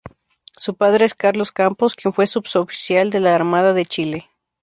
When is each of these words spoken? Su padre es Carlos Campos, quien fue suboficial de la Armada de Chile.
Su 0.57 0.77
padre 0.77 1.05
es 1.05 1.13
Carlos 1.13 1.51
Campos, 1.51 1.93
quien 1.93 2.11
fue 2.11 2.25
suboficial 2.25 3.11
de 3.11 3.19
la 3.19 3.35
Armada 3.35 3.75
de 3.75 3.85
Chile. 3.85 4.29